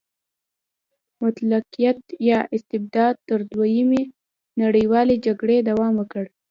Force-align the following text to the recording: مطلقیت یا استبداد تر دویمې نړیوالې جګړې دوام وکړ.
مطلقیت 1.23 1.99
یا 2.29 2.39
استبداد 2.55 3.15
تر 3.27 3.39
دویمې 3.51 4.01
نړیوالې 4.61 5.15
جګړې 5.25 5.57
دوام 5.69 5.93
وکړ. 5.97 6.25